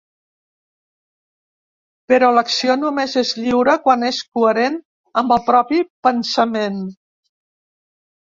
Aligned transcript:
Però 2.11 2.29
l’acció 2.37 2.77
només 2.83 3.13
és 3.21 3.33
lliure 3.41 3.75
quan 3.83 4.05
és 4.07 4.21
coherent 4.39 4.79
amb 5.23 5.35
el 5.37 5.43
propi 5.51 5.83
pensament. 6.09 6.81